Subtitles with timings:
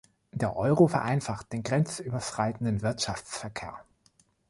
[0.31, 3.75] Der Euro vereinfacht den grenzüberschreitenden Wirtschaftsverkehr.